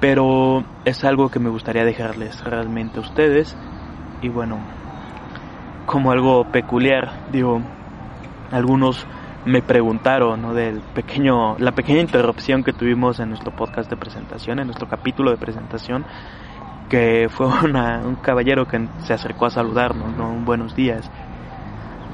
pero 0.00 0.64
es 0.84 1.04
algo 1.04 1.30
que 1.30 1.38
me 1.38 1.50
gustaría 1.50 1.84
dejarles 1.84 2.44
realmente 2.44 2.98
a 2.98 3.02
ustedes 3.02 3.56
y 4.20 4.28
bueno, 4.28 4.58
como 5.86 6.10
algo 6.10 6.44
peculiar. 6.50 7.12
Digo, 7.30 7.62
algunos 8.50 9.06
me 9.44 9.62
preguntaron 9.62 10.42
¿no? 10.42 10.54
del 10.54 10.80
pequeño, 10.80 11.56
la 11.58 11.72
pequeña 11.72 12.00
interrupción 12.00 12.64
que 12.64 12.72
tuvimos 12.72 13.20
en 13.20 13.28
nuestro 13.30 13.54
podcast 13.54 13.88
de 13.88 13.96
presentación, 13.96 14.58
en 14.58 14.66
nuestro 14.66 14.88
capítulo 14.88 15.30
de 15.30 15.36
presentación, 15.36 16.04
que 16.90 17.28
fue 17.30 17.46
un 17.64 18.16
caballero 18.16 18.66
que 18.66 18.88
se 19.04 19.14
acercó 19.14 19.46
a 19.46 19.50
saludarnos, 19.50 20.16
¿no? 20.16 20.34
buenos 20.44 20.74
días, 20.74 21.10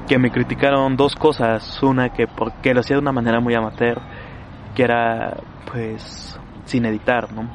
que 0.07 0.17
me 0.19 0.31
criticaron 0.31 0.97
dos 0.97 1.15
cosas, 1.15 1.81
una 1.81 2.09
que 2.09 2.27
porque 2.27 2.73
lo 2.73 2.81
hacía 2.81 2.95
de 2.95 3.01
una 3.01 3.11
manera 3.11 3.39
muy 3.39 3.55
amateur, 3.55 4.01
que 4.75 4.83
era 4.83 5.37
pues 5.71 6.39
sin 6.65 6.85
editar, 6.85 7.31
¿no? 7.31 7.49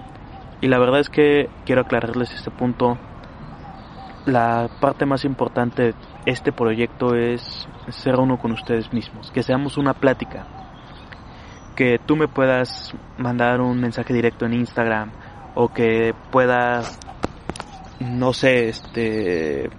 Y 0.60 0.68
la 0.68 0.78
verdad 0.78 1.00
es 1.00 1.08
que 1.08 1.48
quiero 1.64 1.82
aclararles 1.82 2.32
este 2.32 2.50
punto. 2.50 2.98
La 4.26 4.68
parte 4.80 5.06
más 5.06 5.24
importante 5.24 5.82
de 5.82 5.94
este 6.26 6.52
proyecto 6.52 7.14
es 7.14 7.68
ser 7.88 8.16
uno 8.16 8.38
con 8.38 8.52
ustedes 8.52 8.92
mismos, 8.92 9.30
que 9.30 9.42
seamos 9.42 9.78
una 9.78 9.94
plática, 9.94 10.46
que 11.76 11.98
tú 12.04 12.16
me 12.16 12.28
puedas 12.28 12.94
mandar 13.16 13.60
un 13.60 13.80
mensaje 13.80 14.12
directo 14.12 14.44
en 14.44 14.54
Instagram 14.54 15.12
o 15.54 15.68
que 15.72 16.14
puedas, 16.30 16.98
no 18.00 18.32
sé, 18.32 18.68
este, 18.68 19.70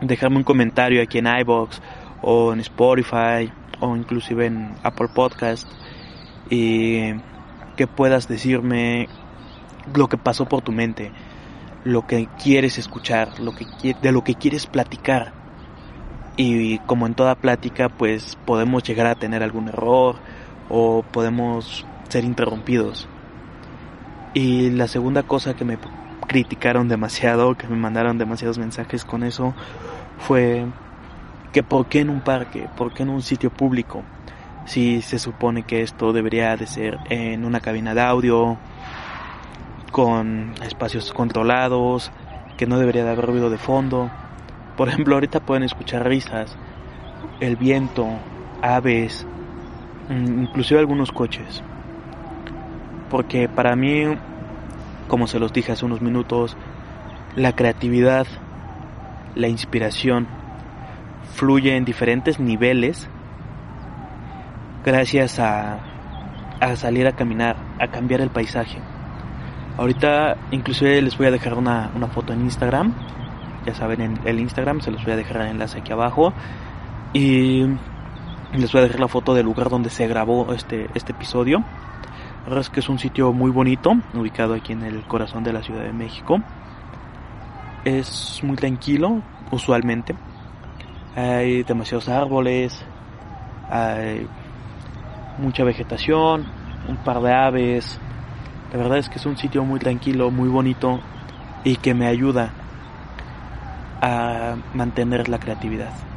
dejarme 0.00 0.38
un 0.38 0.44
comentario 0.44 1.02
aquí 1.02 1.18
en 1.18 1.26
iBox 1.26 1.80
o 2.22 2.52
en 2.52 2.60
Spotify 2.60 3.52
o 3.80 3.96
inclusive 3.96 4.46
en 4.46 4.74
Apple 4.82 5.08
Podcast 5.14 5.68
y 6.48 7.12
que 7.76 7.86
puedas 7.86 8.28
decirme 8.28 9.08
lo 9.94 10.08
que 10.08 10.18
pasó 10.18 10.46
por 10.46 10.62
tu 10.62 10.72
mente, 10.72 11.12
lo 11.84 12.06
que 12.06 12.28
quieres 12.42 12.78
escuchar, 12.78 13.40
lo 13.40 13.52
que 13.52 13.66
de 14.00 14.12
lo 14.12 14.22
que 14.24 14.34
quieres 14.34 14.66
platicar. 14.66 15.32
Y 16.36 16.78
como 16.80 17.06
en 17.06 17.14
toda 17.14 17.34
plática, 17.34 17.88
pues 17.88 18.36
podemos 18.46 18.82
llegar 18.82 19.06
a 19.06 19.14
tener 19.14 19.42
algún 19.42 19.68
error 19.68 20.16
o 20.68 21.02
podemos 21.10 21.84
ser 22.08 22.24
interrumpidos. 22.24 23.08
Y 24.32 24.70
la 24.70 24.86
segunda 24.86 25.22
cosa 25.22 25.54
que 25.54 25.64
me 25.64 25.76
criticaron 26.30 26.86
demasiado, 26.86 27.56
que 27.56 27.66
me 27.66 27.74
mandaron 27.74 28.16
demasiados 28.16 28.56
mensajes 28.56 29.04
con 29.04 29.24
eso, 29.24 29.52
fue 30.20 30.64
que 31.52 31.64
por 31.64 31.86
qué 31.86 32.02
en 32.02 32.08
un 32.08 32.20
parque, 32.20 32.68
por 32.76 32.94
qué 32.94 33.02
en 33.02 33.08
un 33.08 33.20
sitio 33.20 33.50
público, 33.50 34.04
si 34.64 35.02
se 35.02 35.18
supone 35.18 35.64
que 35.64 35.82
esto 35.82 36.12
debería 36.12 36.56
de 36.56 36.68
ser 36.68 36.98
en 37.08 37.44
una 37.44 37.58
cabina 37.58 37.94
de 37.94 38.02
audio, 38.02 38.58
con 39.90 40.54
espacios 40.62 41.12
controlados, 41.12 42.12
que 42.56 42.64
no 42.64 42.78
debería 42.78 43.02
de 43.02 43.10
haber 43.10 43.26
ruido 43.26 43.50
de 43.50 43.58
fondo. 43.58 44.08
Por 44.76 44.88
ejemplo, 44.88 45.16
ahorita 45.16 45.40
pueden 45.40 45.64
escuchar 45.64 46.06
risas, 46.06 46.56
el 47.40 47.56
viento, 47.56 48.06
aves, 48.62 49.26
mm, 50.08 50.42
inclusive 50.44 50.78
algunos 50.78 51.10
coches. 51.10 51.60
Porque 53.10 53.48
para 53.48 53.74
mí, 53.74 54.04
como 55.10 55.26
se 55.26 55.40
los 55.40 55.52
dije 55.52 55.72
hace 55.72 55.84
unos 55.84 56.00
minutos, 56.00 56.56
la 57.34 57.54
creatividad, 57.56 58.28
la 59.34 59.48
inspiración, 59.48 60.28
fluye 61.34 61.76
en 61.76 61.84
diferentes 61.84 62.38
niveles 62.38 63.08
gracias 64.84 65.40
a, 65.40 65.80
salir 66.76 67.08
a 67.08 67.12
caminar, 67.12 67.56
a 67.80 67.88
cambiar 67.88 68.20
el 68.20 68.30
paisaje. 68.30 68.78
Ahorita 69.76 70.36
inclusive 70.52 71.02
les 71.02 71.18
voy 71.18 71.26
a 71.26 71.30
dejar 71.32 71.54
una, 71.54 71.90
una 71.96 72.06
foto 72.06 72.32
en 72.32 72.42
Instagram. 72.42 72.94
Ya 73.66 73.74
saben, 73.74 74.00
en 74.00 74.20
el 74.24 74.38
Instagram 74.38 74.80
se 74.80 74.92
los 74.92 75.02
voy 75.02 75.14
a 75.14 75.16
dejar 75.16 75.42
el 75.42 75.48
enlace 75.48 75.80
aquí 75.80 75.92
abajo. 75.92 76.32
Y 77.12 77.64
les 78.52 78.72
voy 78.72 78.80
a 78.80 78.84
dejar 78.84 79.00
la 79.00 79.08
foto 79.08 79.34
del 79.34 79.44
lugar 79.44 79.70
donde 79.70 79.90
se 79.90 80.06
grabó 80.06 80.52
este, 80.54 80.88
este 80.94 81.12
episodio. 81.12 81.64
La 82.42 82.48
verdad 82.48 82.60
es 82.60 82.70
que 82.70 82.80
es 82.80 82.88
un 82.88 82.98
sitio 82.98 83.32
muy 83.32 83.50
bonito, 83.50 83.92
ubicado 84.14 84.54
aquí 84.54 84.72
en 84.72 84.82
el 84.82 85.02
corazón 85.02 85.44
de 85.44 85.52
la 85.52 85.62
Ciudad 85.62 85.82
de 85.82 85.92
México. 85.92 86.38
Es 87.84 88.40
muy 88.42 88.56
tranquilo, 88.56 89.22
usualmente. 89.50 90.14
Hay 91.16 91.62
demasiados 91.62 92.08
árboles, 92.08 92.84
hay 93.68 94.26
mucha 95.38 95.64
vegetación, 95.64 96.46
un 96.88 96.96
par 96.98 97.20
de 97.20 97.32
aves, 97.32 98.00
la 98.72 98.78
verdad 98.78 98.98
es 98.98 99.08
que 99.08 99.16
es 99.16 99.26
un 99.26 99.36
sitio 99.36 99.64
muy 99.64 99.80
tranquilo, 99.80 100.30
muy 100.30 100.48
bonito 100.48 101.00
y 101.64 101.76
que 101.76 101.92
me 101.92 102.06
ayuda 102.06 102.52
a 104.00 104.56
mantener 104.74 105.28
la 105.28 105.38
creatividad. 105.38 106.09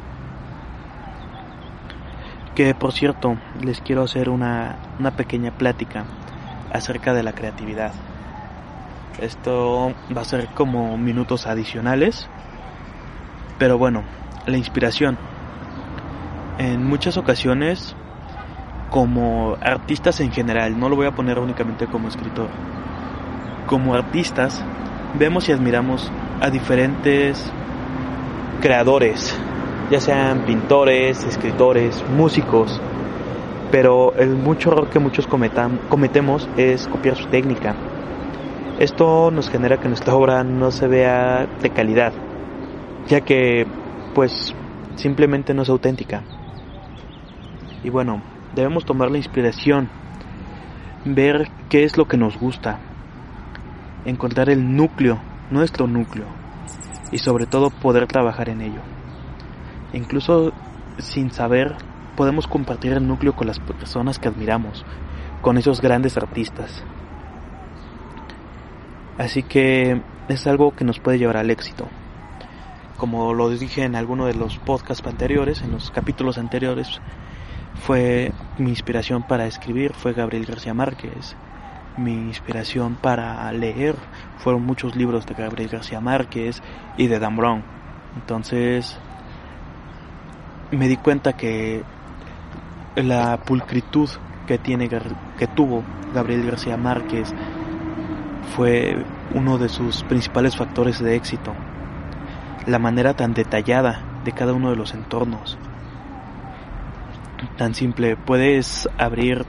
Que 2.55 2.75
por 2.75 2.91
cierto, 2.91 3.37
les 3.61 3.81
quiero 3.81 4.03
hacer 4.03 4.29
una, 4.29 4.77
una 4.99 5.11
pequeña 5.11 5.51
plática 5.51 6.05
acerca 6.71 7.13
de 7.13 7.23
la 7.23 7.33
creatividad. 7.33 7.93
Esto 9.19 9.93
va 10.15 10.21
a 10.21 10.25
ser 10.25 10.47
como 10.49 10.97
minutos 10.97 11.47
adicionales. 11.47 12.29
Pero 13.57 13.77
bueno, 13.77 14.03
la 14.45 14.57
inspiración. 14.57 15.17
En 16.57 16.85
muchas 16.85 17.17
ocasiones 17.17 17.95
como 18.93 19.57
artistas 19.59 20.19
en 20.19 20.31
general, 20.31 20.79
no 20.79 20.87
lo 20.87 20.95
voy 20.95 21.07
a 21.07 21.11
poner 21.11 21.39
únicamente 21.39 21.87
como 21.87 22.07
escritor, 22.07 22.49
como 23.65 23.95
artistas 23.95 24.63
vemos 25.17 25.49
y 25.49 25.51
admiramos 25.51 26.11
a 26.39 26.51
diferentes 26.51 27.51
creadores, 28.61 29.35
ya 29.93 29.99
sean 29.99 30.39
pintores, 30.47 31.23
escritores, 31.23 32.03
músicos, 32.17 32.81
pero 33.71 34.15
el 34.15 34.29
mucho 34.29 34.71
error 34.71 34.89
que 34.89 34.97
muchos 34.97 35.27
cometemos 35.27 36.49
es 36.57 36.87
copiar 36.87 37.15
su 37.15 37.27
técnica. 37.27 37.75
Esto 38.79 39.29
nos 39.29 39.51
genera 39.51 39.79
que 39.79 39.89
nuestra 39.89 40.15
obra 40.15 40.43
no 40.43 40.71
se 40.71 40.87
vea 40.87 41.45
de 41.61 41.69
calidad, 41.69 42.11
ya 43.07 43.21
que 43.21 43.67
pues 44.15 44.55
simplemente 44.95 45.53
no 45.53 45.61
es 45.61 45.69
auténtica. 45.69 46.23
Y 47.83 47.91
bueno, 47.91 48.23
debemos 48.55 48.85
tomar 48.85 49.11
la 49.11 49.17
inspiración, 49.17 49.89
ver 51.05 51.49
qué 51.69 51.83
es 51.83 51.97
lo 51.97 52.07
que 52.07 52.17
nos 52.17 52.39
gusta, 52.39 52.79
encontrar 54.05 54.49
el 54.49 54.75
núcleo, 54.75 55.19
nuestro 55.51 55.85
núcleo, 55.85 56.25
y 57.11 57.19
sobre 57.19 57.45
todo 57.45 57.69
poder 57.69 58.07
trabajar 58.07 58.49
en 58.49 58.61
ello. 58.61 58.92
Incluso 59.93 60.51
sin 60.97 61.31
saber, 61.31 61.75
podemos 62.15 62.47
compartir 62.47 62.93
el 62.93 63.07
núcleo 63.07 63.35
con 63.35 63.47
las 63.47 63.59
personas 63.59 64.19
que 64.19 64.27
admiramos, 64.27 64.85
con 65.41 65.57
esos 65.57 65.81
grandes 65.81 66.17
artistas. 66.17 66.83
Así 69.17 69.43
que 69.43 70.01
es 70.27 70.47
algo 70.47 70.75
que 70.75 70.85
nos 70.85 70.99
puede 70.99 71.19
llevar 71.19 71.37
al 71.37 71.51
éxito. 71.51 71.87
Como 72.97 73.33
lo 73.33 73.49
dije 73.49 73.83
en 73.83 73.95
alguno 73.95 74.25
de 74.25 74.33
los 74.33 74.57
podcasts 74.57 75.05
anteriores, 75.05 75.61
en 75.61 75.71
los 75.71 75.91
capítulos 75.91 76.37
anteriores, 76.37 76.99
fue 77.81 78.31
mi 78.57 78.69
inspiración 78.69 79.23
para 79.23 79.45
escribir 79.45 79.93
fue 79.93 80.13
Gabriel 80.13 80.45
García 80.45 80.73
Márquez. 80.73 81.35
Mi 81.97 82.13
inspiración 82.13 82.95
para 82.95 83.51
leer 83.51 83.95
fueron 84.37 84.63
muchos 84.63 84.95
libros 84.95 85.25
de 85.25 85.35
Gabriel 85.35 85.69
García 85.69 85.99
Márquez 85.99 86.61
y 86.97 87.07
de 87.07 87.19
Dan 87.19 87.35
Brown. 87.35 87.63
Entonces 88.15 88.97
me 90.77 90.87
di 90.87 90.97
cuenta 90.97 91.33
que 91.33 91.83
la 92.95 93.37
pulcritud 93.37 94.09
que 94.47 94.57
tiene 94.57 94.89
que 94.89 95.47
tuvo 95.47 95.83
Gabriel 96.13 96.45
García 96.45 96.77
Márquez 96.77 97.33
fue 98.55 99.03
uno 99.33 99.57
de 99.57 99.69
sus 99.69 100.03
principales 100.03 100.55
factores 100.55 100.99
de 100.99 101.15
éxito. 101.15 101.53
La 102.67 102.79
manera 102.79 103.13
tan 103.13 103.33
detallada 103.33 104.01
de 104.23 104.31
cada 104.31 104.53
uno 104.53 104.69
de 104.69 104.75
los 104.75 104.93
entornos, 104.93 105.57
tan 107.57 107.73
simple. 107.73 108.15
Puedes 108.15 108.87
abrir 108.97 109.45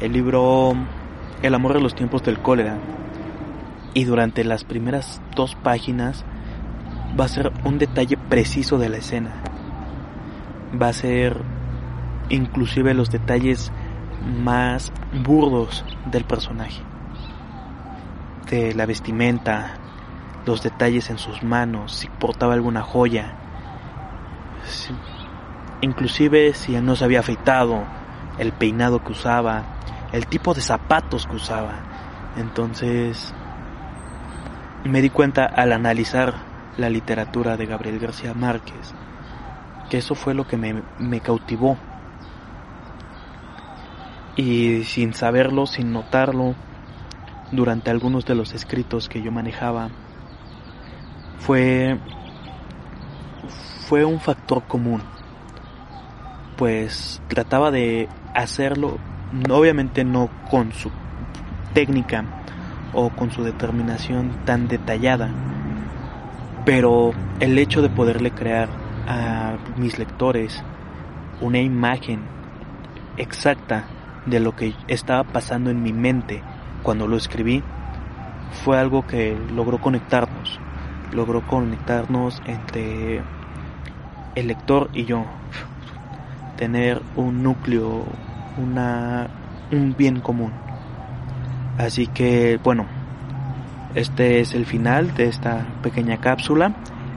el 0.00 0.12
libro 0.12 0.74
El 1.42 1.54
amor 1.54 1.74
de 1.74 1.80
los 1.80 1.94
tiempos 1.94 2.22
del 2.22 2.38
cólera 2.38 2.78
y 3.94 4.04
durante 4.04 4.44
las 4.44 4.64
primeras 4.64 5.20
dos 5.34 5.54
páginas 5.56 6.24
va 7.18 7.26
a 7.26 7.28
ser 7.28 7.52
un 7.64 7.78
detalle 7.78 8.16
preciso 8.16 8.78
de 8.78 8.88
la 8.88 8.96
escena. 8.98 9.51
Va 10.80 10.88
a 10.88 10.92
ser 10.92 11.36
inclusive 12.28 12.94
los 12.94 13.10
detalles 13.10 13.72
más 14.42 14.92
burdos 15.24 15.84
del 16.06 16.24
personaje. 16.24 16.82
De 18.48 18.74
la 18.74 18.86
vestimenta, 18.86 19.74
los 20.46 20.62
detalles 20.62 21.10
en 21.10 21.18
sus 21.18 21.42
manos, 21.42 21.92
si 21.92 22.08
portaba 22.08 22.54
alguna 22.54 22.82
joya, 22.82 23.34
inclusive 25.80 26.54
si 26.54 26.72
no 26.80 26.96
se 26.96 27.04
había 27.04 27.20
afeitado, 27.20 27.84
el 28.38 28.52
peinado 28.52 29.02
que 29.04 29.12
usaba, 29.12 29.64
el 30.12 30.26
tipo 30.26 30.54
de 30.54 30.60
zapatos 30.60 31.26
que 31.26 31.36
usaba. 31.36 31.74
Entonces 32.36 33.34
me 34.84 35.00
di 35.00 35.10
cuenta 35.10 35.44
al 35.44 35.72
analizar 35.72 36.34
la 36.76 36.88
literatura 36.88 37.56
de 37.56 37.66
Gabriel 37.66 37.98
García 37.98 38.34
Márquez, 38.34 38.94
que 39.90 39.98
eso 39.98 40.14
fue 40.14 40.34
lo 40.34 40.46
que 40.46 40.56
me, 40.56 41.20
cautivó. 41.20 41.76
Y 44.36 44.84
sin 44.84 45.12
saberlo, 45.12 45.66
sin 45.66 45.92
notarlo, 45.92 46.54
durante 47.50 47.90
algunos 47.90 48.24
de 48.24 48.34
los 48.34 48.54
escritos 48.54 49.08
que 49.08 49.22
yo 49.22 49.30
manejaba, 49.30 49.90
fue, 51.38 51.98
fue 53.86 54.04
un 54.04 54.20
factor 54.20 54.62
común, 54.62 55.02
pues 56.56 57.20
trataba 57.28 57.70
de 57.70 58.08
hacerlo, 58.34 58.98
obviamente 59.50 60.04
no 60.04 60.30
con 60.50 60.72
su 60.72 60.90
técnica 61.74 62.24
o 62.94 63.10
con 63.10 63.30
su 63.30 63.42
determinación 63.42 64.44
tan 64.46 64.68
detallada, 64.68 65.30
pero 66.64 67.12
el 67.40 67.58
hecho 67.58 67.82
de 67.82 67.90
poderle 67.90 68.30
crear 68.30 68.81
a 69.06 69.56
mis 69.76 69.98
lectores 69.98 70.62
una 71.40 71.58
imagen 71.58 72.20
exacta 73.16 73.84
de 74.26 74.40
lo 74.40 74.54
que 74.54 74.74
estaba 74.88 75.24
pasando 75.24 75.70
en 75.70 75.82
mi 75.82 75.92
mente 75.92 76.42
cuando 76.82 77.06
lo 77.06 77.16
escribí 77.16 77.62
fue 78.64 78.78
algo 78.78 79.06
que 79.06 79.36
logró 79.54 79.80
conectarnos, 79.80 80.60
logró 81.12 81.46
conectarnos 81.46 82.42
entre 82.44 83.22
el 84.34 84.46
lector 84.46 84.90
y 84.92 85.04
yo, 85.04 85.24
tener 86.56 87.02
un 87.16 87.42
núcleo, 87.42 88.04
una, 88.58 89.28
un 89.70 89.94
bien 89.96 90.20
común. 90.20 90.52
Así 91.78 92.06
que 92.06 92.60
bueno, 92.62 92.86
este 93.94 94.40
es 94.40 94.54
el 94.54 94.66
final 94.66 95.14
de 95.14 95.28
esta 95.28 95.66
pequeña 95.82 96.18
cápsula. 96.18 96.72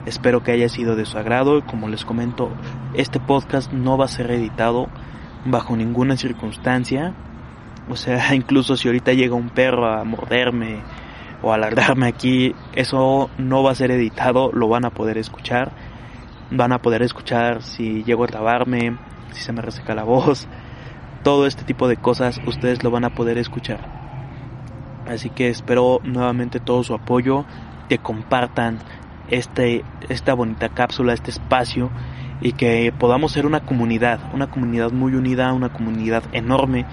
Espero 0.06 0.44
que 0.44 0.52
haya 0.52 0.70
sido 0.70 0.96
de 0.96 1.06
su 1.06 1.18
agrado. 1.18 1.66
Como 1.66 1.90
les 1.90 2.06
comento, 2.06 2.52
este 2.94 3.20
podcast 3.20 3.72
no 3.72 3.98
va 3.98 4.06
a 4.06 4.10
ser 4.10 4.30
editado 4.30 4.88
bajo 5.46 5.76
ninguna 5.76 6.16
circunstancia. 6.16 7.14
O 7.90 7.96
sea, 7.96 8.34
incluso 8.36 8.78
si 8.78 8.88
ahorita 8.88 9.14
llega 9.14 9.36
un 9.36 9.50
perro 9.50 9.92
a 9.92 10.04
morderme 10.04 10.82
o 11.42 11.52
a 11.52 11.56
alargarme 11.56 12.08
aquí, 12.08 12.56
eso 12.74 13.30
no 13.38 13.64
va 13.64 13.72
a 13.72 13.76
ser 13.76 13.92
editado, 13.92 14.52
lo 14.54 14.68
van 14.68 14.86
a 14.86 14.92
poder 14.92 15.18
escuchar. 15.18 15.72
Van 16.52 16.72
a 16.72 16.80
poder 16.80 17.02
escuchar 17.02 17.64
si 17.64 18.04
llego 18.04 18.24
a 18.24 18.28
grabarme, 18.28 18.98
si 19.32 19.42
se 19.42 19.54
me 19.54 19.64
reseca 19.64 19.96
la 19.96 20.04
voz. 20.04 20.48
Todo 21.24 21.48
este 21.48 21.64
tipo 21.64 21.88
de 21.88 21.98
cosas 21.98 22.40
ustedes 22.46 22.84
lo 22.84 22.92
van 22.92 23.06
a 23.06 23.16
poder 23.16 23.40
escuchar. 23.40 24.06
Así 25.08 25.32
que 25.32 25.50
espero 25.50 26.00
nuevamente 26.04 26.60
todo 26.60 26.84
su 26.84 26.94
apoyo, 26.94 27.46
que 27.90 27.98
compartan 27.98 28.80
este, 29.30 29.84
esta 30.10 30.34
bonita 30.34 30.70
cápsula, 30.70 31.14
este 31.14 31.32
espacio 31.32 31.90
y 32.42 32.54
que 32.54 32.94
podamos 32.98 33.32
ser 33.32 33.46
una 33.46 33.62
comunidad, 33.62 34.20
una 34.34 34.48
comunidad 34.48 34.92
muy 34.92 35.14
unida, 35.14 35.54
una 35.54 35.70
comunidad 35.70 36.24
enorme 36.34 36.86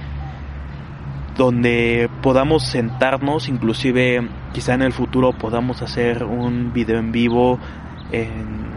donde 1.36 2.10
podamos 2.22 2.64
sentarnos, 2.64 3.48
inclusive 3.48 4.28
quizá 4.52 4.74
en 4.74 4.82
el 4.82 4.92
futuro 4.92 5.32
podamos 5.32 5.82
hacer 5.82 6.24
un 6.24 6.72
video 6.72 6.98
en 6.98 7.10
vivo 7.10 7.58
en 8.12 8.70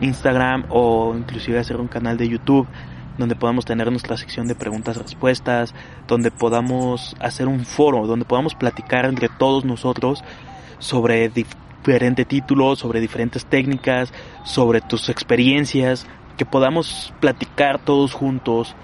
Instagram 0.00 0.66
o 0.68 1.14
inclusive 1.16 1.58
hacer 1.58 1.80
un 1.80 1.88
canal 1.88 2.18
de 2.18 2.28
YouTube 2.28 2.66
donde 3.18 3.36
podamos 3.36 3.64
tener 3.64 3.90
nuestra 3.90 4.16
sección 4.16 4.46
de 4.48 4.54
preguntas-respuestas, 4.54 5.74
donde 6.08 6.30
podamos 6.30 7.14
hacer 7.20 7.46
un 7.46 7.64
foro, 7.64 8.06
donde 8.06 8.24
podamos 8.24 8.54
platicar 8.54 9.04
entre 9.04 9.28
todos 9.28 9.64
nosotros 9.64 10.24
sobre 10.78 11.28
diferentes 11.84 12.26
títulos, 12.26 12.78
sobre 12.78 13.00
diferentes 13.00 13.44
técnicas, 13.46 14.12
sobre 14.44 14.80
tus 14.80 15.08
experiencias, 15.08 16.06
que 16.36 16.46
podamos 16.46 17.12
platicar 17.20 17.78
todos 17.78 18.12
juntos 18.12 18.74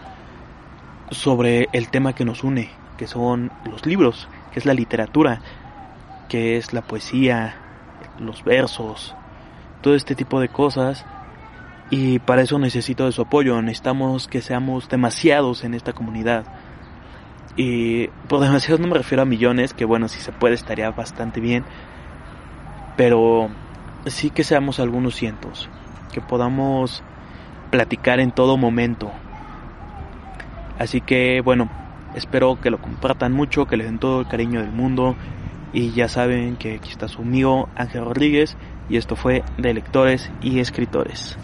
sobre 1.11 1.69
el 1.73 1.89
tema 1.89 2.15
que 2.15 2.25
nos 2.25 2.45
une, 2.45 2.71
que 2.97 3.07
son 3.07 3.51
los 3.65 3.87
libros, 3.87 4.29
que 4.53 4.59
es 4.59 4.67
la 4.67 4.75
literatura, 4.75 5.41
que 6.29 6.57
es 6.57 6.73
la 6.73 6.83
poesía, 6.83 7.57
los 8.19 8.45
versos, 8.45 9.15
todo 9.81 9.95
este 9.95 10.15
tipo 10.15 10.41
de 10.41 10.49
cosas 10.49 11.07
y 11.91 12.19
para 12.19 12.43
eso 12.43 12.59
necesito 12.59 13.07
de 13.07 13.13
su 13.13 13.23
apoyo. 13.23 13.61
Necesitamos 13.63 14.29
que 14.29 14.43
seamos 14.43 14.89
demasiados 14.89 15.65
en 15.65 15.75
esta 15.75 15.93
comunidad. 15.93 16.45
Y 17.57 18.09
por 18.29 18.41
demasiados 18.41 18.81
no 18.81 18.89
me 18.89 18.99
refiero 18.99 19.23
a 19.23 19.27
millones, 19.27 19.75
que 19.75 19.85
bueno, 19.85 20.09
si 20.09 20.21
se 20.21 20.33
puede 20.33 20.55
estaría 20.55 20.91
bastante 20.91 21.41
bien. 21.41 21.65
Pero 22.99 23.49
sí 24.07 24.31
que 24.31 24.43
seamos 24.43 24.81
algunos 24.81 25.15
cientos. 25.15 25.71
Que 26.13 26.21
podamos 26.21 27.05
platicar 27.71 28.19
en 28.19 28.33
todo 28.33 28.57
momento. 28.57 29.13
Así 30.81 31.01
que 31.01 31.41
bueno, 31.41 31.71
espero 32.17 32.61
que 32.61 32.71
lo 32.71 32.83
compartan 32.83 33.33
mucho, 33.33 33.67
que 33.67 33.77
le 33.77 33.85
den 33.85 34.01
todo 34.01 34.23
el 34.23 34.27
cariño 34.27 34.61
del 34.61 34.73
mundo. 34.73 35.15
Y 35.73 35.93
ya 35.93 36.09
saben 36.09 36.57
que 36.57 36.75
aquí 36.75 36.91
está 36.91 37.07
su 37.07 37.23
amigo 37.23 37.69
Ángel 37.77 38.05
Rodríguez 38.05 38.57
y 38.89 38.97
esto 38.97 39.15
fue 39.15 39.45
de 39.59 39.75
lectores 39.75 40.33
y 40.43 40.59
escritores. 40.59 41.39